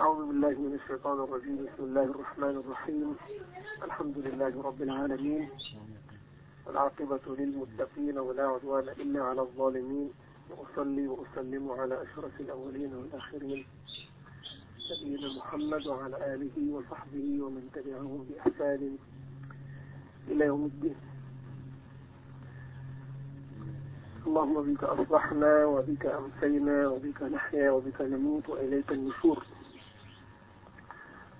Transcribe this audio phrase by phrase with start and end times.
[0.00, 1.56] أعوذ بالله من الشيطان الرجيم.
[1.56, 3.16] بسم الله الرحمن الرحيم.
[3.82, 5.48] الحمد لله رب العالمين.
[6.66, 10.10] والعاقبة للمتقين ولا عدوان إلا على الظالمين.
[10.50, 13.66] وأصلي وأسلم على أشرف الأولين والآخرين.
[14.90, 18.98] نبينا محمد وعلى آله وصحبه ومن تبعهم بإحسان
[20.28, 20.96] إلى يوم الدين.
[24.26, 29.55] اللهم بك أصبحنا وبك أمسينا وبك نحيا وبك نموت وإليك النشور.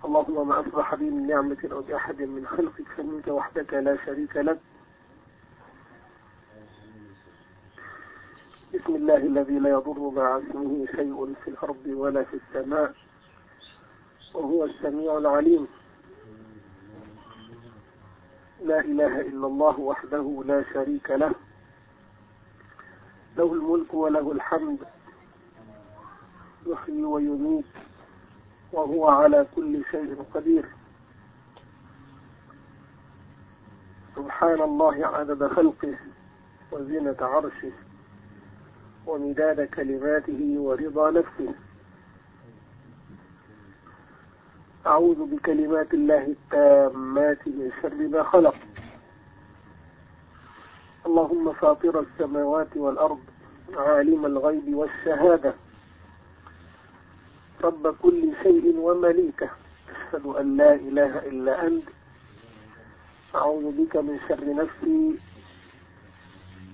[0.05, 4.61] اللهم ما أصبح بي من نعمة أو بأحد من خلقك فمنك وحدك لا شريك لك.
[8.75, 12.95] بسم الله الذي لا يضر مع اسمه شيء في الأرض ولا في السماء
[14.35, 15.67] وهو السميع العليم.
[18.65, 21.35] لا إله إلا الله وحده لا شريك له.
[23.37, 24.79] له الملك وله الحمد.
[26.67, 27.86] يحيي ويميت.
[28.73, 30.65] وهو على كل شيء قدير.
[34.17, 35.99] سبحان الله عدد خلقه
[36.73, 37.73] وزنة عرشه
[39.07, 41.55] ومداد كلماته ورضا نفسه.
[44.87, 48.55] أعوذ بكلمات الله التامات من شر ما خلق.
[51.07, 53.21] اللهم فاطر السماوات والأرض
[53.77, 55.55] عالم الغيب والشهادة.
[57.64, 59.50] رب كل شيء ومليكه
[59.90, 61.88] أشهد أن لا إله إلا أنت
[63.36, 65.20] أعوذ بك من شر نفسي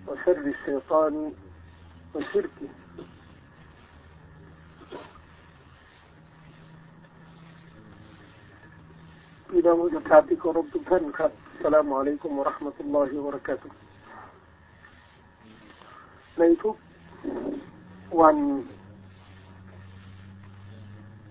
[0.08, 1.34] وشر الشيطان
[2.16, 2.70] وشركه
[9.52, 11.32] พี่น้องผู้ศรัทธาที่เคารพทุกท่านครับ
[11.62, 13.78] สลามอะลัยกุมวะราะห์มะตุลลอฮิวะบะเราะกาตุฮ์
[16.38, 16.76] ในทุก
[18.22, 18.38] วัน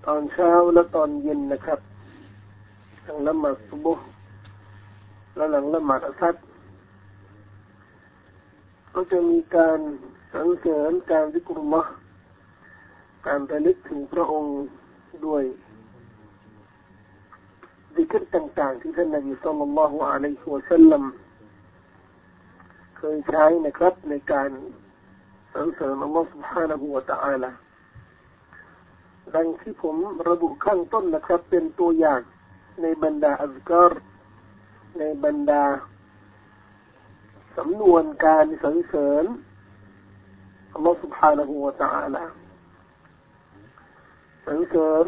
[0.06, 1.81] ตอนเช้าและตอนเย็นนะครับ
[3.05, 4.06] หลังละหมาดซุบฮ์
[5.37, 6.34] และหลังละหมาดอัสร
[8.94, 9.78] ก็จะมีการ
[10.32, 11.82] สรรเสริญการวิกรุมะ
[13.27, 14.56] การระลึกถึงพระองค์
[15.27, 15.43] ด้วย
[17.94, 21.03] ดิกรต่างๆที่ท่านนบีสัลลัลลอฮุอะลัยฮิวะสัลลัม
[22.99, 24.50] เคยใช้นะครับ ในการ
[25.53, 27.50] สรรเสริญอัลลอฮฺ سبحانه และ تعالى
[29.34, 29.97] ดังที่ผม
[30.28, 32.21] ระบุข้างต้นนะครับ เป็นตัวอย่าง
[32.82, 33.93] ในบรรดาอัลกอร
[34.99, 35.65] ในบรรดา
[37.56, 39.25] สำนวนการสรรเสริญ
[40.72, 42.25] อัลลอฮฺ سبحانه และ تعالى
[44.47, 45.06] สรรเสริญ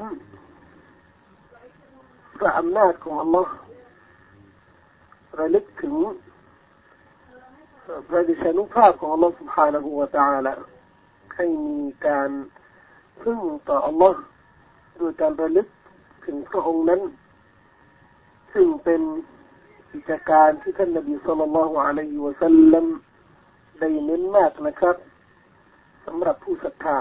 [2.39, 3.53] พระอำนาจของอัลลอฮ์
[5.39, 5.95] ระลึกถึง
[8.09, 10.55] พระดิชานุภาพของอัลลอฮ์ سبحانه และ تعالى
[11.35, 12.31] ให้มีการ
[13.22, 14.20] พึ่งต่ออัลลอฮ์
[14.98, 15.68] โดยการระลึก
[16.26, 17.02] ถึงพระองค์นั้น
[18.54, 19.02] ซึ่งเป็น
[19.92, 22.86] กิจการที่ท่านนบีสุลต่านละฮ์อะลัยฮิวะสัลลัม
[23.80, 24.98] ได้เน้นมากนะครับ
[26.06, 26.98] สำหรับผู้ศรัทธา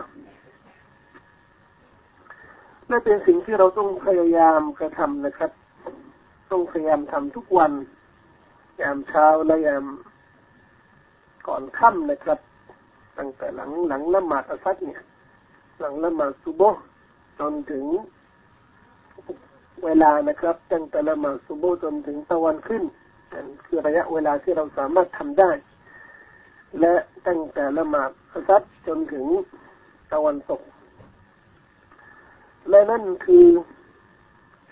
[2.89, 5.51] และเป็นสิ่งที่เราต้องพยายามกระทำนะครับ
[6.51, 7.73] ต้องพยายามทำทุกวัน
[8.81, 9.85] ยามเช้าและยาม
[11.47, 12.39] ก่อนค่ำนะครับ
[13.19, 15.01] ตั้งแต่หลังหลังละหมาดอัสซัดเนี่ย
[15.80, 16.82] หลังละหมาดซุบฮ์
[17.40, 17.86] จนถึง
[19.86, 22.84] เวลานะครับ ตั้งแต่ละหมาดซุบฮ์จนถึงตะวันขึ้น
[23.34, 25.52] นั่นคือระยะเวลาที่เราสามารถทำได้
[26.80, 26.94] และ
[27.28, 29.26] ตั้งแต่ละหมาดอัสซัดจนถึง
[30.14, 30.62] ตะวันตก
[32.70, 33.46] และนั่นคือ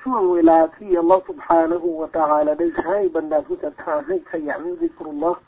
[0.01, 5.41] ช่วงเวลาที่อัลลอฮฺ سبحانه และ تعالى ได้ใช้บรรดาผู้ศรัทธาให้ขยันซิกรุลลอฮ์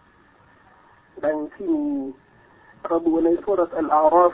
[1.26, 1.88] ดังที่มี
[2.92, 4.34] ระบุในสุรษอัลอาราฟ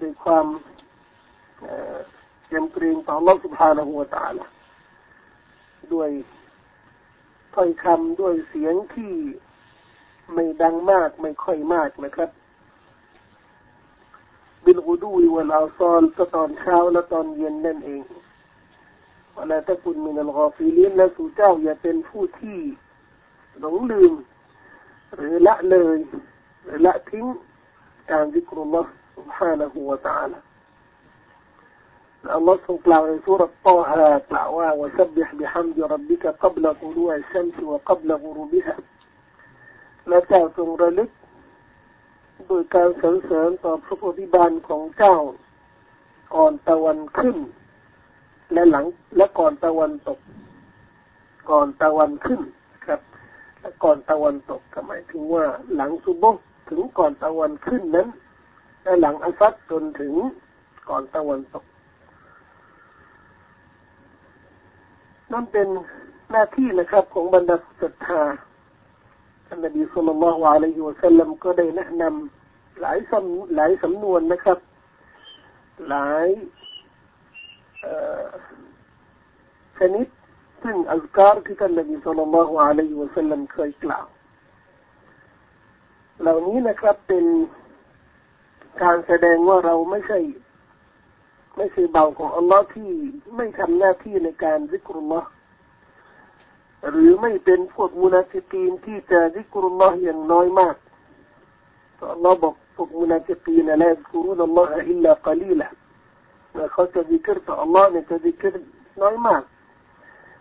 [0.00, 0.46] ด้วยความ
[2.46, 4.46] เกมเกรงต่อลอสุภาละหัวตาละ
[5.92, 6.10] ด้วย
[7.54, 9.12] ถ้อยคำด้วยเสียงที่
[10.32, 12.30] ไม่ดังมากไม่ค่อยมากนะครับ
[14.64, 18.02] บินกูดูวลาซอนก็ตอนเช้าและตอนเย็นนั่นเอง
[19.36, 22.58] วลถ้าคุณมีนัลกอฟิลินและสู่เจ้าอย่าเป็นผู้ที่
[23.60, 24.12] หลงลืม
[25.14, 25.98] หรือละเลย
[26.64, 27.26] หรือละทิ้ง
[28.10, 28.82] การวิกรุลลอ
[29.19, 30.39] سبحانه และ تعالى
[32.35, 38.75] อัลลอฮ์ทรงกล่าวในสุรตอฮากล่าวว่า وسبح بحمد ربك قبل طلوع الشمس وقبل غروبها
[40.07, 41.09] และเจ้าทรงระลึก
[42.47, 45.17] โดยการสรรเสริญต่อพระโพธิบาลของเจ้า
[46.35, 47.37] ก่อนตะวันขึ้น
[48.53, 48.85] และหลัง
[49.17, 50.19] และก่อนตะวันตก
[51.49, 52.41] ก่อนตะวันขึ้น
[52.85, 53.01] ครับ
[53.59, 55.45] และก่อนตะวันตกหมายถึงว่า
[55.75, 56.37] หลังซุบก
[56.69, 58.07] ถึงก่อนตะวันขึ้นนั้น
[58.82, 60.12] และหลังอัฟัดจนถึง
[60.88, 61.64] ก่อนตะวันตก
[65.32, 65.68] นั่นเป็น
[66.30, 68.22] หน้าที่นะครับ ของบรรดาศรัทธา
[69.46, 74.58] ท่านนบีสุลต่านละลัยฮิวะสัลลัมก็ได้แนะนำหลายสำหลายสำนวนนะครับ
[75.88, 76.28] หลาย
[79.78, 80.06] ชนิด
[80.62, 84.06] ซึ่งอัซการที่ท่านนบีصلى الله عليه وسلمเคยกล่าว
[86.20, 87.24] เหล่านี้นะครับเป็น
[88.82, 90.18] การแสดงว่าเราไม่ใช่
[91.56, 92.90] ไม่ใช่บ่าวของอัลลอฮ์ที่
[93.36, 95.28] ไม่ทำหน้าที่ในการذكر الله
[96.90, 100.76] หรือไม่เป็นพวกมุนาฟิกีนที่จะذكر الله อย่างน้อยมาก
[102.12, 105.68] อัลลอฮ์บอกพวกมุนาฟิกีนولا يذكرون الله إلا قليلا
[106.72, 108.54] เขาจะซิกรต่ออัลลอฮ์เนี่ยจะซิกร
[109.02, 109.42] น้อยมาก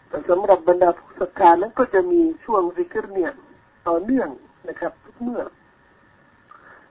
[0.07, 3.31] แต่สำหรับบรรดาผู้ศรัทธานั้นก็จะมีช่วงซิกรเนี่ย
[3.87, 4.29] ต่อเนื่อง
[4.67, 5.41] นะครับทุกเมื่อ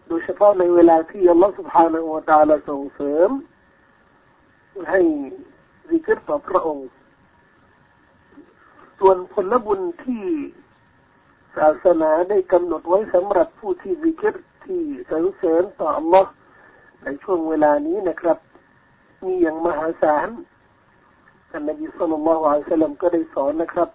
[0.08, 3.30] โดยเฉพาะในเวลาที่อัลลอฮฺ سبحانه และ تعالى ส่งเสริม
[4.90, 5.00] ให้
[5.90, 6.88] ริกรต่อพระองค์
[8.98, 10.24] ส่วนผลบุญที่
[11.56, 14.34] ศาสนาได้กำหนดไว้สำหรับผู้ที่ริกต
[14.64, 16.28] ที่สรรเสริญต่ออัลลอฮฺ
[17.04, 18.38] ในช่วงเวลานี้นะครับ
[19.24, 20.28] มีอย่างมหาศาล
[21.50, 23.88] ท่านนบีสุลต่านละฮ์อัลลัมก็ได้สอนนะครับ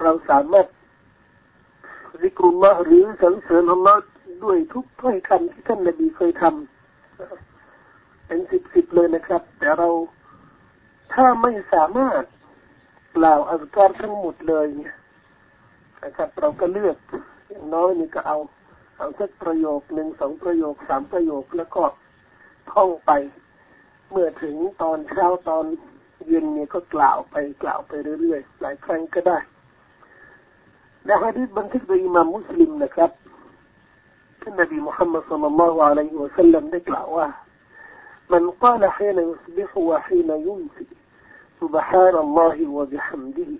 [0.00, 0.66] เราสามารถ
[2.22, 4.11] ริกรุลลอฮฺหรือสรรเสริญอัลลอฮ์
[4.42, 9.88] ด้วยทุกถ้อยคำที่ท่านนบีเคยทำเป็นสิบสิบเลยนะครับ แต่เรา
[11.12, 12.24] ถ้าไม่สามารถ
[13.16, 14.94] กล่าวอัลการทั้งหมดเลยเนี่ย
[16.04, 16.96] นะครับเราก็เลือก
[17.48, 18.38] อย่างน้อยนี่ก็เอา
[18.96, 21.82] เอาสักประโยคหนึ่งสองประโยคสามประโยคแล้วก็
[22.72, 23.10] ท่องไป
[24.10, 25.64] เมื่อถึงตอนเช้าตอน
[26.26, 29.38] เย็นเนี่ยก็กล่าวไปกล่าวไปเรื่อยๆหลายครั้งก็ได้
[31.04, 33.10] ในฮะดีษบันทึกโดยอิมามมุสลิมนะครับ
[34.41, 37.27] ท่านนบีมุฮัมมัดสุลลัลลอฮุอะลัยฮิวะสัลลัมได้กล่าวว่า
[38.29, 40.87] من قال حين يصبح وحين يمسي
[41.61, 43.51] سبحان الله وبحمده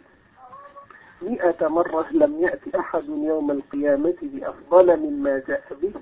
[1.22, 5.94] مئة مرة لم يأتي أحد يوم القيامة بأفضل مما جاء به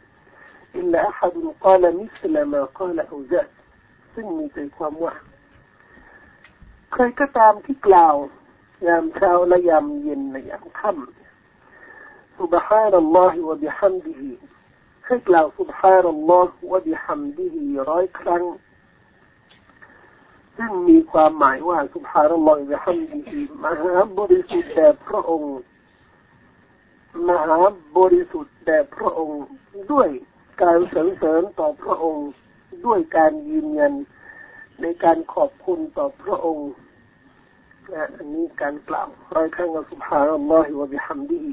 [0.75, 3.49] إلا أحد قال مثل ما قال أو زاد
[4.15, 5.13] ซึ่งมีใจความว่า
[6.93, 8.15] ใครก็ตามที่กล่าว
[8.87, 14.21] ยามเช้าและยามเย็นในยามค่ำ سبحان الله وبحمده
[15.12, 18.42] คือกล่าวสุบฮานัลลอฮฺวะบิฮัมดิฮีร้อยครั้ง
[20.56, 25.54] ซึ่งมีความหมายว่าสุบฮานัลลอฮฺบิฮัมดิฮีมหาบริสุทธิ์แด่พระองค์
[27.28, 27.58] มหา
[27.98, 29.42] บริสุทธิ์แด่พระองค์
[29.92, 30.08] ด้วย
[30.62, 32.28] การสรรเสริญต่อพระองค์
[32.86, 33.92] ด้วยการยืนยัน
[34.80, 36.70] ในการขอบคุณต่อพระองค์
[38.16, 41.44] อันนี้การกล่าวร้อยครั้งกับสุบฮานัลลอฮิวะบิฮัมดี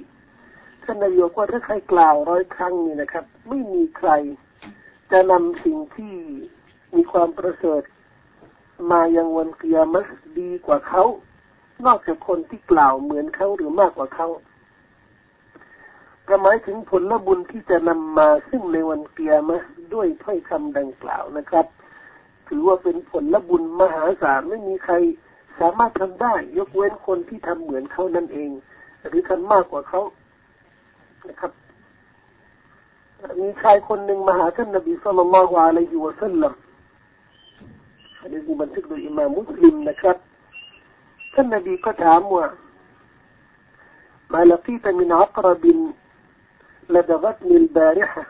[0.90, 4.12] ท่านนายกว่าถ้าใครกล่าวร้อยครั้งนี่นะครับ ไม่มีใคร
[5.12, 6.16] จะนำสิ่งที่
[6.96, 7.84] มีความประเสริฐ
[8.92, 10.08] มายังวันเกียรมัส
[10.40, 11.04] ดีกว่าเขา
[11.86, 14.28] นอกจากคนที่กล่าวเหมือนเขาหรือมากกว่าเขา
[16.44, 19.62] หมายถึงผลบุญที่จะนำมาซึ่งในวันเกียรมะ
[19.94, 21.66] ด้วยถ้อยคำดังกล่าวนะครับ
[22.48, 24.96] ถือว่าเป็นผลบุญมหาศาลไม่มีใคร
[25.60, 28.52] สามารถทำได้ ยกเว้นคนที่ทำเหมือนเขานั่นเอง
[29.08, 30.02] หรือทำมากกว่าเขา
[31.30, 31.52] นะครับ
[33.42, 36.54] มีชายคนหนึ่งมาหาท่านนบีสุลต่านละฮ์อะลัยฮิวะสัลลัม
[38.20, 40.18] อันนี้บันทึกโดยอิมามมุสลิมนะครับ
[41.34, 42.46] ท่านนบีก็ถามว่า
[44.34, 45.78] มาลกีตมินอักรบิน
[46.94, 48.24] ละดกัตมิลบาริฮะ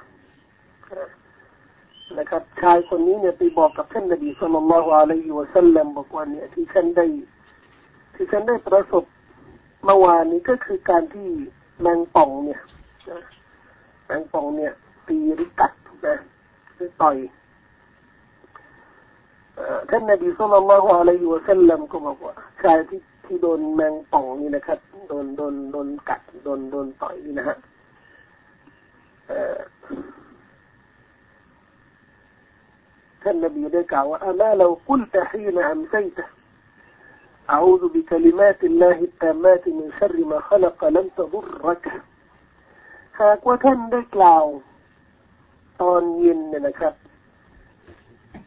[2.17, 7.05] นะครับชายคนนี้เนี่ยไปบอกกับท่านนบีสุลต่านละฮ์อะลัยฮิวะสัลลัมบอกว่าเนี่ยที่ฉันได้
[8.15, 9.03] ที่ฉันได้ประสบ
[9.85, 11.27] เมื่อวานนี้ก็คือการที่
[11.81, 12.61] แมงป่องเนี่ย
[14.06, 14.72] แมงป่องเนี่ย
[15.08, 15.72] ตีหรือกัด
[16.06, 16.16] นะ
[16.76, 17.16] หรือต่อย
[19.90, 24.78] ท่านนบีสุลต่านละฮ์อะลัยฮิวะสัลลัมก็บอกว่าชายที่ที่โดนแมงป่องนี่นะครับ
[25.08, 27.56] โดนโดนโดนกัดโดนโดนต่อยนี่นะฮะ
[33.22, 36.26] ท่านนบีได้กล่าวว่าอามาเรากุลตะฮีนอัมไซตะ
[37.50, 41.84] أعوذ بكلمات الله التامات من شر ما خلق لم تضرك
[43.21, 44.43] หากว่าท่านได้กล่าว
[45.81, 46.93] ตอนเย็นเนี่ยนะครับ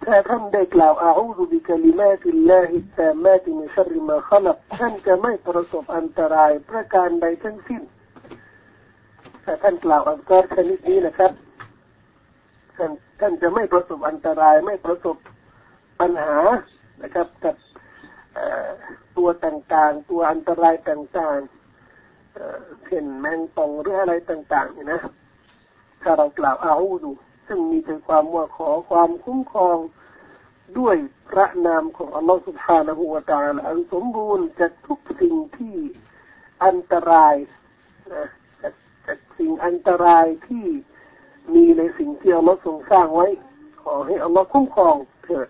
[0.04, 7.82] ถ้าท่านได้กล่าวأعوذ بكلمات الله التامات من شر ما خلقท่านจะไม่ประสบอันตรายประการใดทั้งสิ้น
[9.44, 11.32] ถ้าท่านกล่าวอัซการชนิดนี้นะครับ
[12.76, 15.16] ท่านท่านจะไม่ประสบอันตรายไม่ประสบ
[16.00, 16.36] ปัญหา
[17.02, 17.56] นะครับ กับ
[19.16, 21.59] ตัวต่างๆ ตัวอันตรายต่างๆ
[22.86, 25.00] เช่นแมงป่องหรืออะไรต่างๆนี่นะ
[26.02, 27.10] ถ้าเรากล่าวอาอูดู
[27.46, 29.78] ซึ่งมีใจความว่าขอความคุ้มครอง
[30.78, 30.96] ด้วย
[31.28, 35.76] พระนามของอัลลอฮฺสุบฮานะฮูวาตาลอันสมบูรณ์จากทุกสิ่งที่
[36.64, 37.34] อันตราย
[38.12, 38.24] นะ
[38.62, 38.74] จาก
[39.06, 40.66] จากสิ่งอันตรายที่
[41.54, 43.28] มีในสิ่งที่อัลลอฮฺทรงสร้างไว้
[43.82, 45.48] ขอให้อัลลอฮฺคุ้มครองเถิด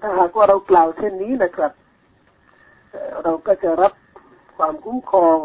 [0.00, 1.72] ถ้าหากว่าเรากล่าวเช่นนี้นะครับ
[3.22, 3.92] เราก็จะรับ
[4.56, 5.38] ความคุ้มครอง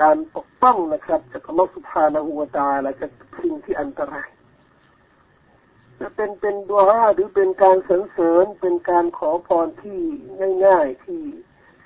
[0.00, 4.28] การปกป้องนะครับจากอัลลอฮฺสุบฮานาหูวตาและจากสิ่งที่อันตราย
[6.00, 10.00] จะเป็นเป็นดัวฮาหรือเป็นการสรรเสริญเป็นการขอพรที่
[10.66, 11.20] ง่ายๆที่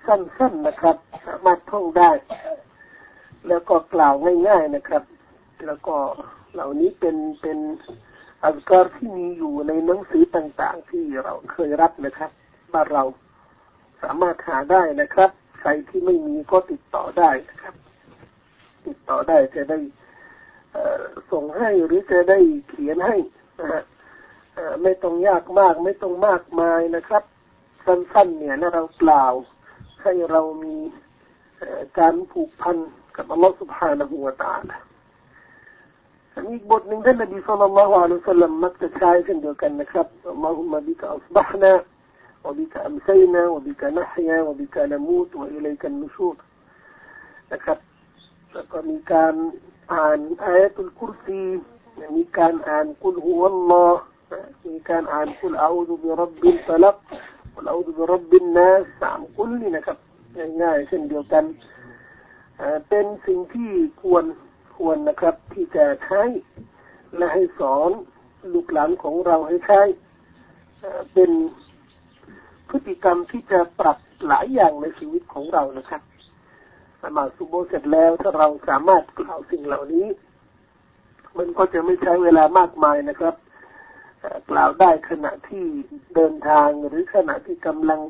[0.07, 0.97] สั้นๆนะครับ
[1.27, 2.11] สามารถท่องได้
[3.49, 4.15] แล้วก็กล่าว
[4.49, 5.03] ง่าย ๆนะครับ
[5.67, 5.97] แล้วก็
[6.53, 7.59] เหล่านี้เป็นเป็น
[8.45, 12.31] อัลกอรที่มีอยู่ในหนังสือต่างๆ ที่เราเคยรับนะครับ
[12.73, 13.05] บ้านเรา
[14.03, 15.31] สามารถหาได้นะครับ
[15.67, 17.75] รที่ไม่มีก็ติดต่อได้นะครับ
[18.87, 19.79] ติดต่อได้จะได้
[21.31, 23.17] ส่งให้หรือจะได้เขียนให้
[23.61, 23.83] นะฮะ
[24.83, 27.23] ไม่ต้องยากมาก ไม่ต้องมากมายนะครับ
[27.87, 29.27] สั้นๆ เนี่ยนะเราเปล่า
[30.03, 30.77] ให้เรามี
[31.99, 32.77] การผูกพัน
[33.17, 34.63] กับอัลลอฮฺสุบฮานะฮูวะตาล
[36.53, 41.73] อีกบทหนึ่งท่านนบีสุลต่านละฮ์อัลลอฮฺมักจะใช้เช่นเดียวกันนะครับอัลลอฮฺมะบิกะอัลบะฮ์นะ
[42.46, 46.36] وبك أمسينا وبك نحيا وبك نموت وإليك النشور
[47.52, 47.80] นะครับ
[48.54, 49.34] แล้วก็มีการ
[49.94, 51.42] อ่านอายะตุลกุรซี
[52.18, 54.02] มีการอ่านกุลฮุวัลลอฮ์
[54.68, 56.98] มีการอ่านกุลอาอูดุบิรับบิลฟลัก
[57.56, 59.98] กุลอาอูดุบิรับบินนัสสามกุลนี่นะครับ
[60.62, 61.44] ง่ายๆเช่นเดียวกัน
[62.90, 64.26] เป็นสิ่งที่ควร
[64.76, 66.24] ควรนะครับ ที่จะใช้
[67.16, 67.92] และให้สอน
[68.54, 69.82] ลูกหลานของเราให้ใช้
[71.14, 71.32] เป็น
[71.65, 71.65] พฤ
[72.89, 76.03] ติกรรมที่จะปรับหลายอย่างในชีวิตของเรานะครับ
[77.01, 80.07] สมาสุโบเสร็จแล้วถ้าเราสามารถกล่าวสิ่งเหล่านี้
[81.39, 83.35] มันก็จะไม่ใช้เวลามากมายนะครับ
[84.51, 85.65] กล่าวได้ขณะที่
[86.15, 88.01] เดินทางหรือขณะที่กำลัง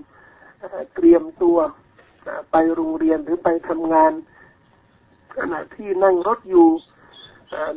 [0.94, 1.58] เตรียมตัว
[2.50, 4.12] ไปโรงเรียนหรือไปทำงาน
[5.36, 6.68] ขณะที่นั่งรถอยู่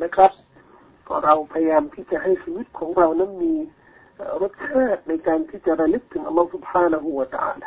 [0.03, 0.31] นะครับ
[1.07, 3.53] ก็เราพยายามที่จะให้ชีวิตของเรานั้นมี
[4.41, 7.57] รสชาติในการที่จะระลึกถึงอัลลอฮฺสุบฮานะฮูวาตาล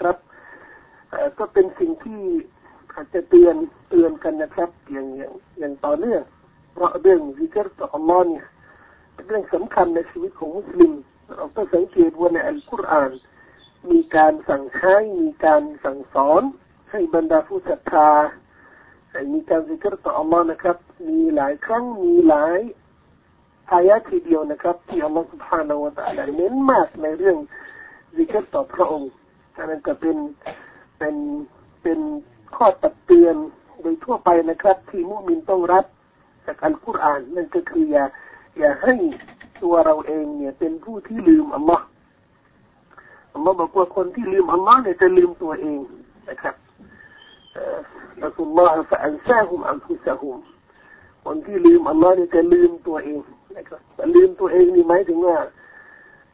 [0.00, 0.16] ครับ
[1.38, 2.22] ก็เป็นสิ่งที่
[2.94, 3.56] อาจจะเตือน
[3.90, 6.22] เตือนกันนะครับอย่างอย่างอย่างต่อเนื่อง
[6.74, 8.44] เพราะเรื่องซิกรต่ออัลลอฮ์เนี่ย
[9.14, 10.92] เป็นเรื่องสำคัญในชีวิตของมุสลิม
[11.36, 13.12] เราต้องสังเกตว่าในอัลกุรอาน
[13.90, 16.42] มีการสั่งใช้มีการสั่งสอน
[16.90, 18.10] ให้บรรดาผู้ศรัทธา
[19.34, 20.76] มีการซิกรต่ออัลลอฮ์นะครับ
[21.08, 22.58] มีหลายครั้งมีหลาย
[23.74, 27.36] อายะคืเดียวนะครับ ที่อัลลอฮฺสุบฮานาวะตะลาเน้นมากในเรื่อง
[28.16, 29.10] ดิกเกต่อพระองค์
[29.56, 30.16] อันนั้นก็เป็น
[30.98, 31.14] เป็น
[31.82, 32.00] เป็น
[32.56, 33.36] ข้อตักเตือน
[33.80, 35.84] โดยทั่วไปนะครับ ที่มุมินต้องรับ
[36.46, 38.04] จากอัลกุรอานนั่นก็คืออย่า
[38.58, 38.94] อย่าให้
[39.62, 41.84] ตัวเราเองเนี่ย เป็นผู้ที่ลืมอัลลอฮ์
[43.34, 45.80] อัลลอฮ์บอกว่าคนที่ลืมอัลลอฮ์เนี่ยจะลืมตัวเอง
[46.28, 46.54] นะครับ
[48.22, 50.36] อัลลอฮ์ฟะอัลซาฮุมอัลฮุซาฮุม
[51.24, 53.22] คนที่ลืมอัลลอฮ์นี่จะลืมตัวเอง
[53.56, 53.80] นะครับ
[54.14, 55.36] ลืมตัวเองนี่หมายถึงว่า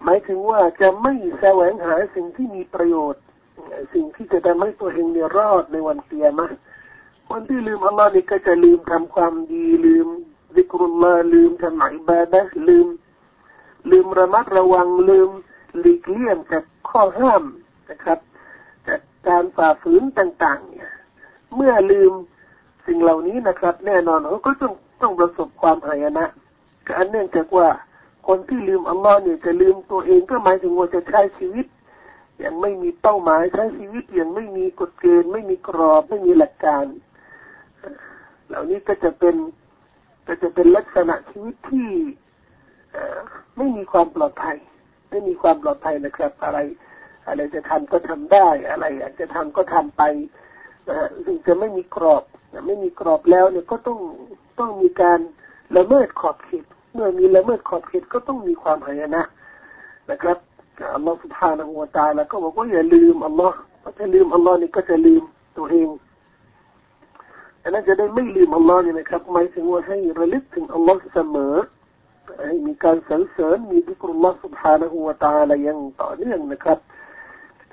[0.05, 3.23] หมายถึงว่าจะไม่แสวงหาสิ่งที่มีประโยชน์
[3.95, 6.49] สิ่งที่จะทำให้ตัวเองเนี่ยรอดในวันเตียมะ
[7.29, 10.09] คนที่ลืมอัลลอฮ์นี่ก็จะลืมทำความดีลืม
[10.55, 12.87] ซิกรุลลาลืมทำอิบาดะลืม
[13.91, 15.31] ลืมระมัดระวังลืม
[15.79, 17.45] หลีกเลี่ยงจากข้อห้าม
[17.91, 18.19] นะครับ
[18.87, 20.91] จากการฝ่าฝืนต่าง ๆ เนี่ย
[21.55, 22.13] เมื่อลืม
[22.89, 26.27] สิ่งเหล่านี้นะครับ แน่นอนเขาก็ต้องต้องประสบความหายนะ
[26.89, 27.69] การเนื่องจากว่า
[28.29, 31.67] คนที่ลืมอัลลอฮ์เนี่ยจะลืมตัวเองก็หมายถึงว่าจะใช้ชีวิต
[32.45, 36.85] ยังไม่มีเป้าหมายใช้ชีวิตยังไม่มีกฎเกณฑ์ไม่มีกรอบไม่มีหลักการ
[38.49, 39.37] เหล่านี้ก็จะเป็น
[40.29, 41.91] ก็จะเป็นลักษณะชีวิตที่
[43.57, 44.57] ไม่มีความปลอดภัย
[45.11, 46.59] ไม่มีความปลอดภัยนะครับ อะไร
[47.27, 50.03] อะไรจะทำก็ทำได้ อะไรอยากจะทำก็ทำไป
[51.27, 52.23] ถึงจะไม่มีกรอบ
[52.66, 54.00] ไม่มีกรอบแล้ว เนี่ยก็ต้อง
[54.60, 55.20] ต้องมีการ
[55.78, 59.22] ละเมิดขอบเขตเมื่อมีละเมิดขอบเขตก็ต้องมีความหายนะ
[60.10, 60.38] นะครับ
[60.96, 65.24] อัลลอฮฺสุบฮานะฮูวาตาแล้วก็บอกว่าอย่าลืมอัลลอฮ์เพราะถ้าลืมอัลลอฮ์นี่ก็จะลืม
[65.58, 65.88] ตัวเอง
[67.64, 71.56] อันนั้นจะได้ไม่ลืมอัลลอฮ์นี่นะครับหมายถึงว่าให้ระลึกถึงอัลลอฮ์เสมอ
[72.48, 76.78] ให้มีการสรรเสริญมีดิกรุลลอฮ์ سبحانه และ تعالى ยังต่อเนื่องนะครับ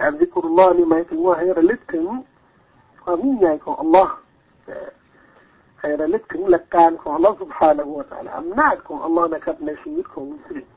[0.00, 2.06] การดิกรุลลอฮ์นี่หมายถึงว่าให้ระลึกถึง
[3.04, 4.12] ความยิ่งใหญ่ของอัลลอฮ์
[5.79, 10.67] ให้ระลึกถึงหลักการของอัลลอฮฺสุบฮานาหูวะตาลอำนาจของอัลลอฮ์นะครับ ในชีวิตของมุสลิม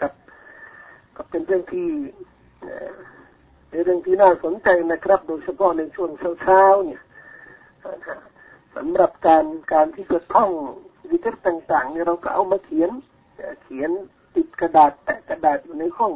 [0.00, 0.12] ครับ
[1.16, 1.88] ก็เป็นเรื่องที่
[3.84, 7.00] เรื่องที่น่าสนใจนะครับ โดยเฉพาะในช่วงเช้าๆเนี่ย
[8.76, 10.50] สำหรับการการที่จะท่อง
[11.10, 12.90] วิจารธีต่างๆเนี่ยเราก็เอามาเขียน
[13.62, 13.90] เขียน
[14.34, 16.12] ติดกระดาษแปะกระดาษอยู่ในห้อง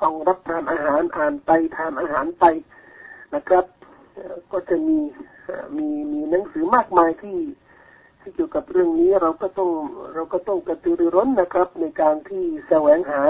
[0.00, 2.44] ห้องรับทานอาหารอ่านไปทานอาหารไป
[3.34, 3.64] นะครับ
[4.52, 4.98] ก็จะมี
[5.76, 7.38] มีมีหนังสือมากมายที่
[8.20, 9.70] ที่เกี่ยวกับเรื่องนี้เราก็ต้อง
[10.14, 13.22] เราก็ต้องกระตือรือร้นนะครับ ในการที่แสวงหา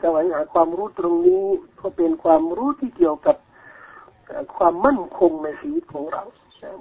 [0.00, 1.44] แสวงหาความรู้ตรงนี้
[1.80, 3.36] ก็เป็นความรู้ที่เกี่ยวกับ
[4.56, 6.22] ความมั่นคงในชีวิตของเรา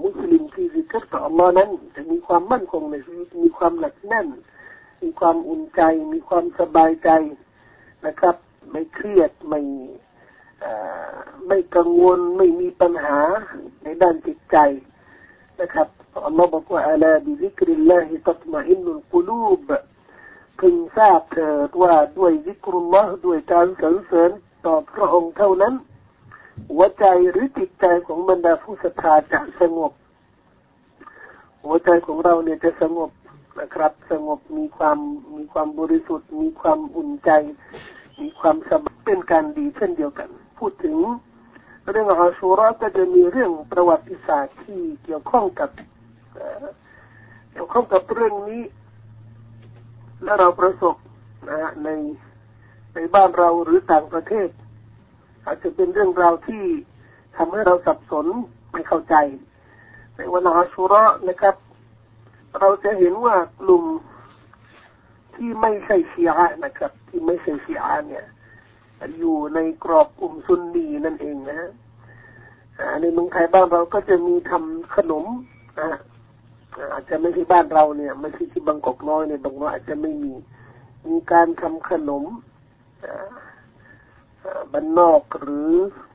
[0.04, 4.28] มุสลิมที่ซิกรต่ออัลลอฮ์นั้น จะมีความมั่นคงในชีวิตมีความหนักแน่น
[5.02, 5.82] มีความอุ่นใจ
[6.14, 7.10] มีความสบายใจ
[8.06, 8.36] นะครับ
[8.72, 9.62] ไม่เครียดไม่
[11.48, 13.20] ไม่กังวลไม่มีปัญหา
[13.84, 14.58] ในด้านจิตใจ
[15.60, 15.88] นะครับ
[16.26, 19.70] อัลลอฮ์บอกว่าอัลาบิซิกริลลาฮิตัตมาอินนุลกุลูบ
[20.60, 24.32] พึงทราบเถิดว่าด้วยวิกรุลลอฮ์ด้วยการสรรเสริญ
[24.66, 25.74] ต่อพระองค์เท่านั้น
[26.72, 29.92] หัวใจหรือจิตใจของบรรดาผู้ศรัทธาจะสงบ
[31.66, 33.10] หัวใจของเราเนี่ยจะสงบ
[33.60, 34.98] นะครับ สงบมีความ
[35.36, 37.32] มีความบริสุทธิ์ มีความอุ่นใจ
[38.22, 40.98] มีความสบายเป็นการดีเช่นเดียวกัน พูดถึง
[41.90, 45.70] เรื่องอาชูราก็จะมีเรื่องประวัติศาสตร์ที่เกี่ยวข้องกับ
[47.52, 48.62] เกี่ยวข้องกับเรื่องนี้
[50.24, 50.96] และเราประสบ
[51.50, 51.90] นะฮะใน
[52.94, 54.50] ในบ้านเราหรือต่างประเทศ
[55.46, 56.64] อาจจะเป็นเรื่องราวที่
[57.38, 58.26] ทำให้เราสับสน
[58.72, 59.16] ไม่เข้าใจ
[60.18, 61.56] ในวันอาชุระนะครับ
[62.60, 63.84] เราจะเห็นว่ากลุ่ม
[65.36, 68.26] ที่ไม่ใช่ชีอะนะครับ ที่ไม่ใช่ชีอะเนี่ย
[69.18, 71.70] อยู่ในกรอบกลุ่มซุนนีนั่นเองนะฮะ
[73.02, 75.26] ในเมืองไทยบ้านเราก็จะมีทำขนม
[75.80, 75.90] นะ
[76.92, 80.34] อาจจะไม่ใช่บ้านเราเนี่ยไม่ใช่ที่บางกอกน้อยเนี่ยบางน้อยอาจจะไม่มี
[81.10, 82.24] มีการทำขนม
[84.72, 85.72] บ้านนอกหรือ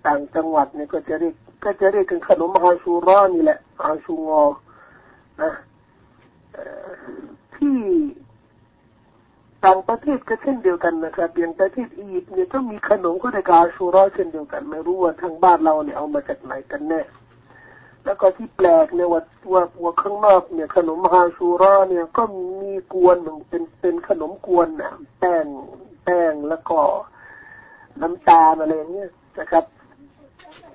[0.07, 4.43] ต่างจังหวัดเนี่ยก็จะเรียกก็จะเรียกกันขนมอาชูรอนี่แหละอาชูงอ
[5.43, 5.51] นะ
[7.57, 7.79] ที่
[9.65, 17.03] ต่างประเทศก็เช่นเดียวกันนะครับอย่างประเทศอียิปต์เนี่ยก็มีขนมก็ได้กาชูรอเช่นเดียวกัน ไม่รู้ว่าทางบ้านเราเนี่ยเอามาจากไหนกันแน่
[18.05, 22.23] แล้วก็ที่แปลกเนี่ยว่าว่าว่าข้างนอกเนี่ย ขนมฮาชูราเนี่ยก็
[22.61, 25.47] มีกวนเหมือนเป็นเป็นขนมกวนนะแป้ง
[26.05, 26.79] แป้งแล้วก็
[28.01, 29.65] น้ำตาลอะไรเงี้ยนะครับ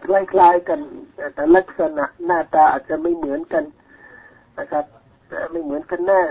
[0.06, 0.08] ค
[0.40, 0.80] ล้ายๆกัน
[1.36, 3.64] แต่ลักษณะหน้าตาอาจจะไม่เหมือนกัน
[4.60, 4.86] นะครับ
[5.52, 6.22] ไม่เหมือนกันแน่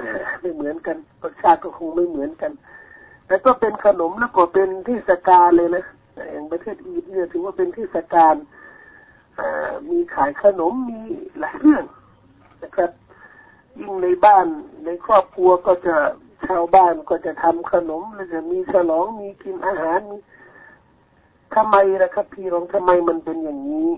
[0.40, 2.52] ไม่เหมือนกันรสชาติก็คงไม่เหมือนกัน
[3.26, 5.84] แต่ก็เป็นขนมแล้วก็เป็นเทศกาลเลยนะ
[6.32, 8.34] อย่างประเทศอียิปต์เนี่ยถือว่าเป็นเทศกาล
[9.90, 11.00] มีขายขนมมี
[11.40, 11.84] หลายเรื่อง
[12.62, 12.90] นะครับ
[13.80, 14.46] ยิ่งในบ้าน
[14.84, 15.96] ในครอบครัวก็จะ
[16.46, 20.18] ชาวบ้านก็จะทำขนมแล้วจะมีฉลองมีกินอาหารมี
[21.54, 23.90] ทำไมนะครับ พี่รองทำไมมันเป็นอย่างนี้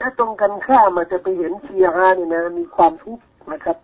[0.00, 3.76] ถ้าตรงกันข้ามมันจะไปเห็นเชียร์นี่นะ มีความทุกข์นะครับ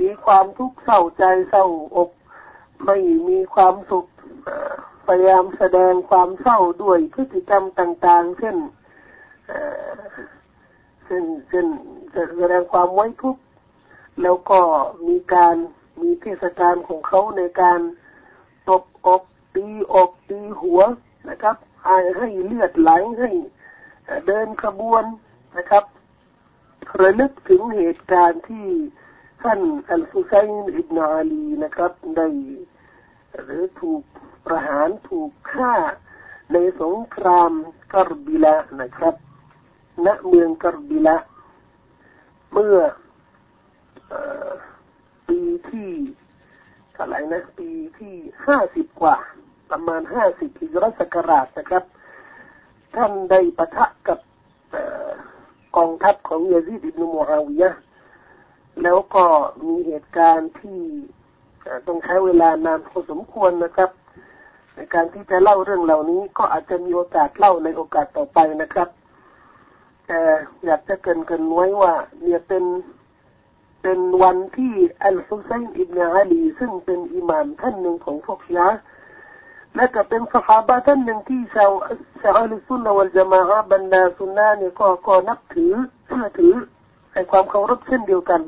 [0.00, 2.10] มีความทุกข์เศร้าใจเศร้าอก
[2.84, 4.06] ไม่มีความสุข
[5.06, 8.56] พยายามแสดงความเศร้าด้วยพฤติกรรมต่าง ๆ เช่น
[11.08, 11.66] ซึ่งซึ่ง
[12.38, 13.42] แสดงความไว้ทุกข์
[14.22, 14.60] แล้วก็
[15.08, 15.56] มีการ
[16.00, 17.80] มีเทศกาลของเขาในการ
[18.68, 19.22] ตบอก
[19.54, 20.80] ตีอกตีหัว
[21.30, 23.30] นะครับให้เลือดไหลให้
[24.26, 25.04] เดินขบวน
[25.56, 25.84] นะครับ
[27.00, 28.66] ระลึกถึงเหตุการณ์ที่
[29.42, 32.28] ท่านอัลฟุซัยน์อิบนาอาลีนะครับ ได้
[33.42, 34.02] หรือถูก
[34.46, 35.74] ประหารถูกฆ่า
[36.52, 37.52] ในสงคราม
[37.92, 39.14] กรบิละนะครับ
[40.06, 41.16] ณเมืองกรบิละ
[42.52, 42.78] เมื่อ
[45.28, 45.90] ปีที่
[46.92, 48.14] เท่าไหร่นะปีที่
[48.46, 49.16] ห้าสิบกว่า
[49.70, 51.84] ประมาณห้าสิบพิจรัสกราชนะครับ
[52.96, 54.18] ท่านได้ปะทะกับ
[55.76, 57.70] กองทัพของยาซีดอิบนุมูอาวิยะ
[58.82, 59.24] แล้วก็
[59.66, 60.78] มีเหตุการณ์ที่
[61.86, 63.90] ต้องใช้เวลานานพอสมควรนะครับ
[64.74, 68.88] ในการที่จะเล่าเรื่องเหล่านี้ ก็อาจจะมีโอกาสเล่าในโอกาสต่อไปนะครับ
[70.06, 70.20] แต่
[70.64, 72.64] อยากจะเกินกันไว้ว่า เนี่ยเป็น
[73.82, 74.72] เป็นวันที่
[75.04, 78.68] อัลฮุซัยน์อิบนาอาลีซึ่งเป็นอิหม่ามท่านหนึ่งของพวกชีอะ
[79.76, 81.70] และก็เป็นสหายท่านหนึ่งที่ชาว
[82.22, 85.72] ชาวอัลซุนนะวัลจามะฮะบรรดาสุนนะเนี่ยก็ก็นับถือ
[86.06, 86.54] เชื่อถือ
[87.12, 88.40] ให้ความเคารพเช่นเดียวกัน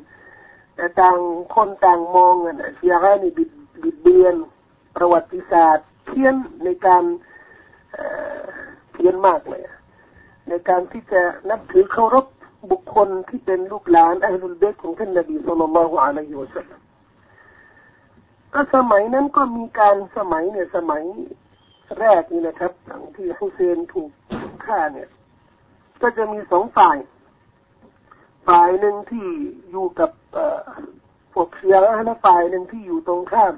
[0.80, 1.18] แต่ต่าง
[1.54, 3.50] คนต่างมองอะชีอะนี่บิด
[3.82, 4.34] บิดเบือน
[4.96, 7.04] ประวัติศาสตร์เพี้ยนในการ
[8.92, 9.62] เพี้ยนมากเลย
[10.48, 12.26] ในการที่จะนับถือเคารพ
[12.70, 16.80] บุคคลที่เป็นลูกหลานอัลลุลเบกของท่านนบีสุลต่านละฮ์อะลัยฮิวสัลลัม
[18.54, 21.02] ก็สมัยนั้นก็มีการสมัยเนี่ยสมัย
[21.98, 24.10] แรกนี่นะครับหลังที่ฮุเซนถูก
[24.64, 25.08] ฆ่าเนี่ย
[26.02, 26.96] ก็จะมีสองฝ่าย
[28.46, 29.26] ฝ่ายหนึ่งที่
[29.70, 30.10] อยู่กับ
[31.32, 33.54] พวกเชียร์และฝ่ายหนึ่งที่อยู่ตรงข้าม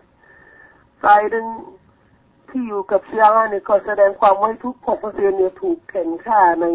[1.02, 1.46] ฝ่ายหนึ่ง
[2.50, 6.66] ที่อยู่กับเชียร์เนี่ยก็แสดงความไว้ทุกข์พวกฮุเซนเนี่ยถูกแข่งฆ่าใน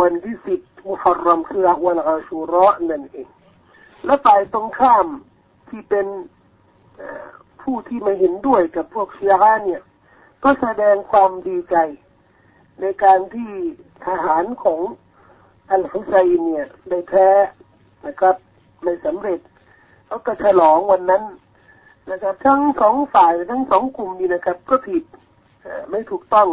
[0.00, 3.28] วันที่สิบมุฮัรรอมคือวันอาชูรอนั่นเอง
[4.04, 5.06] และฝ่ายตรงข้าม
[5.68, 6.06] ที่เป็น
[7.62, 9.82] ผู้ที่ไม่เห็นด้วยกับพวกเชียร์เนี่ย
[10.44, 11.76] ก็แสดงความดีใจ
[12.80, 13.52] ในการที่
[14.06, 14.80] ทหารของ
[15.72, 17.28] อัลฮุซัยเนี่ยได้แพ้
[18.06, 18.36] นะครับ
[18.82, 19.40] ไม่สำเร็จ
[20.06, 21.22] เขาก็ฉลองวันนั้น
[22.10, 25.04] นะครับ ทั้งสองฝ่ายทั้งสองกลุ่มนี่นะครับ ก็ผิด
[25.90, 26.48] ไม่ถูกต้อง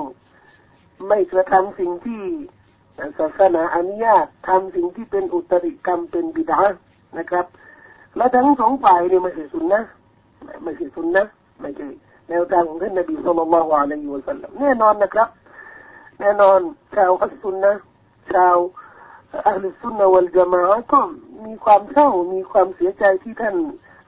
[1.07, 2.21] ไม่กระทำสิ่งที่
[3.19, 6.61] ศาสนาอนุญาตทำสิ่งที่เป็นอุตริกรรมเป็นบิดา
[7.17, 7.45] นะครับ
[8.17, 9.81] และทั้งสองฝ่ายเนี่ยไม่ใช่สุนนะ
[10.63, 11.25] ไม่ใช่สุนนะ
[11.61, 11.87] ไม่ใช่
[12.29, 15.29] แนวทางของท่านนบีสุลต่านละฮ์อะลัยฮิวะสัลลัมแน่นอนนะครับ
[16.19, 16.59] แน่นอน
[16.95, 17.73] ชาวอัสซุนนะ
[18.33, 18.55] ชาว
[19.47, 20.61] อัลสุนนะวัลจามะ
[20.91, 20.99] ก็
[21.45, 23.55] มีความเศร้ามีความเสียใจที่ท่าน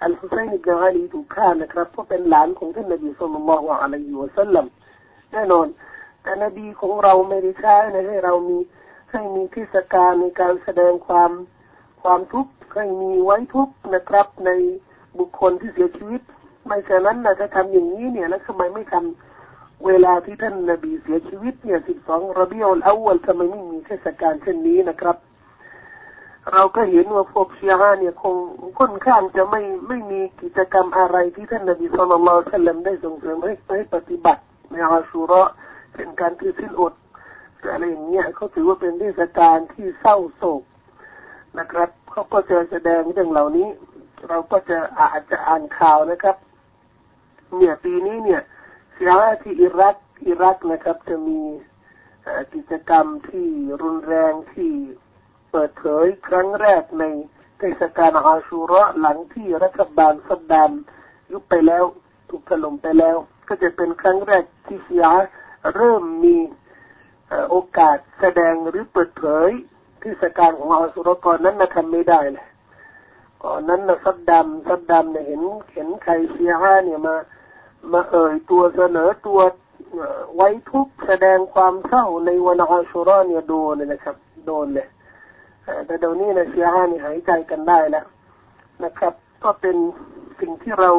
[0.03, 4.65] อัลฮุซัยน์อิบนาอาลีถูกฆ่านะครับเพราะเป็นหลานของท่านนบีสุลต่านละฮ์อะลัยฮิวะสัลลัม
[5.31, 5.67] แน่นอน
[6.21, 8.57] แต่นบีของเราไม่ได้ใช้นะให้เรามี
[9.11, 11.31] ให้มีเทศกาลในการแสดงความ
[12.01, 14.49] ความทุกข์ให้มีไว้ทุกข์นะครับ ใน
[15.19, 16.21] บุคคลที่เสียชีวิต
[16.67, 19.38] ไม่ใช่นั้นนะถ้าทำอย่างนี้เนี่ยแล้วทำไมไม่ทำ
[19.85, 25.17] เวลาที่ท่านนบีเสียชีวิตเนี่ยสิบสองระเบียลอาวลทำไมไม่มีเทศกาลเช่นนี้นะครับ
[26.53, 28.35] เราก็เห็นว่าพวกเชียร์เนี่ยคง
[28.79, 35.43] ค่อนข้างจะไม่ไม่มีกิจกรรมอะไรที่ท่านนบีสุลต่านสัลลัมได้ส่งเสริมให้ให้ปฏิบัติในอาชูระ
[35.95, 36.93] เป็นการถือสิ้นอด
[37.71, 40.63] อะไรอย่างเงี้ยเขาถือว่าเป็นเทศกาลที่เศร้าโศก
[41.59, 43.67] นะครับเขาก็จะแสดงเรื่องเหล่านี้
[44.27, 46.35] เราก็จะอาจจะอ่านข่าวนะครับ
[47.57, 48.41] เนี่ยปีนี้เนี่ย
[49.01, 49.95] เสียที่อิรัก
[50.27, 51.41] อิรักนะครับ จะมี
[52.53, 53.47] กิจกรรมที่
[53.81, 54.71] รุนแรงที่
[55.51, 57.03] เปิดเผยครั้งแรกใน
[57.59, 60.71] เทศกาลอาชูระหลังที่รัฐบาลสัดดาม
[61.31, 61.83] ยุบไปแล้ว
[62.29, 65.05] ถูกถล่มไปแล้ว ก็จะเป็นครั้งแรกที่เสีย
[65.75, 66.37] เริ่มมี
[67.49, 69.49] โอกาสแสดงหรือเปิดเผย
[70.01, 72.47] เทศกาลของอาสุรกรนั้นมาทำไม่ได้เลย
[73.43, 75.41] ก่อนนั้นนะสัดดำสัดดำเนี่ยเห็น
[75.73, 77.15] เห็นใครเชียร์เนี่ยมา
[77.93, 79.39] มาเอ่ยตัวเสนอตัว
[80.35, 84.15] ไว้ทุกแสดงความเศร้าในวันอาชุรเนี่ยโดนเลยนะครับ
[84.45, 84.87] โดนเลย
[85.85, 88.05] แต่เดี๋ยวนี้นะเชียร์นี่หายใจกันได้แล้ว
[88.83, 89.13] นะครับ
[89.43, 89.77] ก็เป็น
[90.39, 90.91] สิ่งที่เรา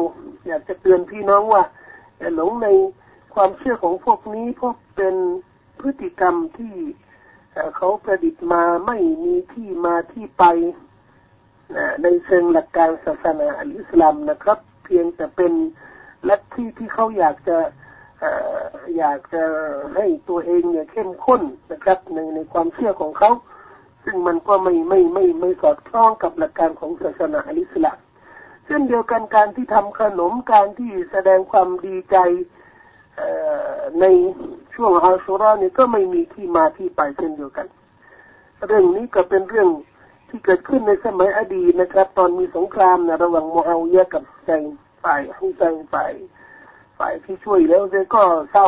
[0.47, 1.63] อยากจะเตือนพี่น้องว่า
[2.19, 2.67] อย่าหลงใน
[3.33, 5.15] ความเชื่อของพวกนี้เพราะเป็น
[5.79, 6.75] พฤติกรรมที่
[7.77, 10.43] เขาประดิษฐ์มาไม่มีที่มาที่ไป
[12.03, 15.53] ในเชิงหลักการศาสนาอิสลามนะครับ เพียงแต่เป็น
[16.29, 17.57] ลัทธิที่เขาอยากจะ
[18.97, 19.43] อยากจะ
[19.95, 23.31] ให้ตัวเองเนี่ยเข้มข้นนะครับในในความเชื่อของเขา
[24.03, 27.97] ซึ่งมันก็ไม่ไม่ไม่ไม่สอดคล้องกับหลักการของศาสนาอิสลาม
[28.65, 32.17] เช่นเดียวกันการที่ทำขนมการที่แสดงความดีใจ
[34.01, 34.05] ใน
[34.75, 37.67] ช่วงอาชุรานี่ก็ไม่มีที่มาที่ไปเช่นเดียวกัน
[38.67, 39.69] เรื่องนี้ก็เป็นเรื่อง
[40.29, 44.51] ที่เกิดขึ้นในสมัยอดีตนะครับ ตอนมีสงครามนะระหว่างมูอาวิยะกับใจ
[45.03, 46.13] ฝ่ายฮุซัยฝ่าย
[46.97, 48.67] ฝ่ายที่ช่วยแล้วเจก็เศร้า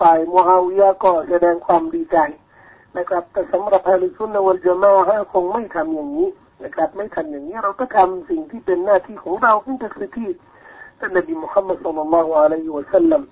[0.00, 2.18] ฝ่ายมูอาวิยะก็แสดงความดีใจ
[2.96, 6.28] นะครับ แต่สำหรับอาลิซุนนวลจามาฮะคงไม่ทำอย่างนี้
[6.64, 10.28] นะครับ ไม่ทำอย่างนี้เราก็ทำสิ่งที่เป็นหน้าที่ของเราที่จะคือที่
[10.98, 13.22] ท่านนบีมุฮัมมัดสุลลัลลอฮุอะลัยฮิวะสัลลัม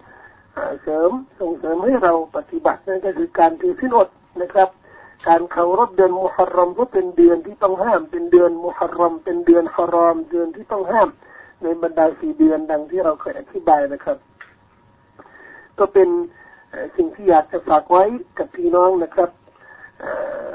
[0.82, 4.08] เสริมส่งเสริมให้เราปฏิบัตินั่นก็คือการถือสินอด
[4.42, 4.68] นะครับ
[5.28, 11.08] การเคารพเดือนมุฮัรรอมก็เป็นเดือนที่ต้องห้าม เป็นเดือนมุฮัรรอมเป็นเดือนฮารอมเดือนที่ต้องห้าม
[11.62, 14.18] ในบรรดาสี่เดือนดังที่เราเคยอธิบายนะครับ
[15.78, 16.08] ก็เป็น
[16.96, 18.04] สิ่งที่อยากจะฝากไว้
[18.38, 19.30] กับพี่น้องนะครับ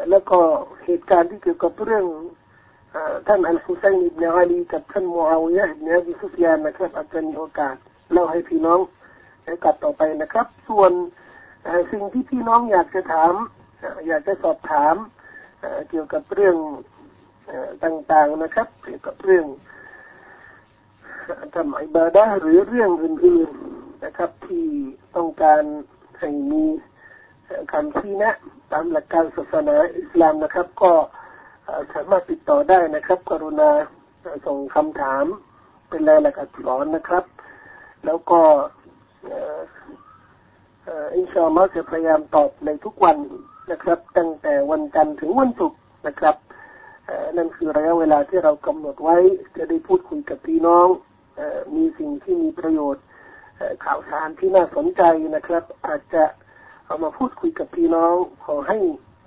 [0.09, 0.39] แล้วก็
[0.85, 2.05] เหตุการณ์ที่เกี่ยวกับเรื่อง
[3.27, 7.75] ท่านอัลฮุซัยน์อิบนาอาลีกับท่านมูอาวิยะอิบนาบิซุฟยานนะครับอาจจะมีโอกาส
[8.11, 8.79] เล่าให้พี่น้อง
[9.43, 10.91] ในกัดต่อไปนะครับ ส่วน
[11.91, 13.33] สิ่งที่พี่น้องอยากจะถาม
[14.07, 14.95] อยากจะสอบถาม
[15.89, 16.55] เกี่ยวกับเรื่อง
[17.83, 19.45] ต่างๆนะครับ เกี่ยวกับเรื่อง
[21.55, 24.65] ทำอิบาดะหรือเรื่องอื่น ๆนะครับ ที่
[25.15, 25.63] ต้องการ
[26.19, 26.63] ให้มี
[27.71, 28.35] คำชี้แนะ
[28.71, 30.91] ตามหลักการศาสนาอิสลามนะครับ ก็
[31.93, 33.69] สามารถติดต่อได้นะครับ กรุณา
[34.45, 35.25] ส่งคำถาม
[35.89, 37.23] เป็นรายละเอียดอักษรนะครับ
[38.05, 38.39] แล้วก็
[41.15, 43.17] อินชาอัลลอฮ์จะพยายามตอบในทุกวัน
[43.71, 46.35] นะครับ ตั้งแต่วันจันทร์ถึงวันศุกร์นะครับ
[47.37, 49.17] นั่นคือระยะเวลาที่เรากำหนดไว้
[49.57, 50.87] จะได้พูดคุยกับพี่น้อง
[51.75, 53.03] มีสิ่งที่มีประโยชน์
[53.85, 55.01] ข่าวสารที่น่าสนใจ
[55.35, 56.23] นะครับ อาจจะ
[56.85, 58.77] เอามาพูดคุยกับพี่น้องขอให้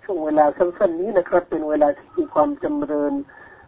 [0.05, 3.12] ช่วงเวลาสั้นๆนี้นะครับ เป็นเวลาที่มีความจำเริญ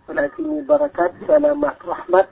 [0.06, 1.80] เวลาที่มีบรารักัตสลามัตร
[2.10, 2.26] หมัด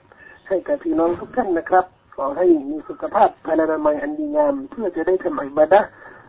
[0.48, 1.84] ให้กับพี่น้องทุกท่านนะครับ
[2.16, 5.80] ขอให้มีสุขภาพพลานามัยอันดีงาม เพื่อจะได้ทำอิบาดะ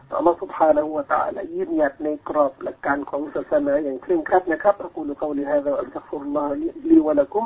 [0.10, 6.54] ต่อมาสุภาละวตาและยืดหยัดในกรอบหลักการของศาสนาอย่างเคร่งครัดนะครับอะกูลกาลิฮะระอัลตัฟุลลอฮ์
[6.90, 7.46] ลิวะละกุม